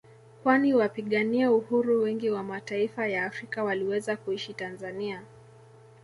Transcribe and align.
Kwani 0.43 0.73
wapigania 0.73 1.51
uhuru 1.51 2.01
wengi 2.01 2.29
wa 2.29 2.43
mataifa 2.43 3.07
ya 3.07 3.25
Afrika 3.25 3.63
waliweza 3.63 4.17
kuishi 4.17 4.53
Tanzania 4.53 5.21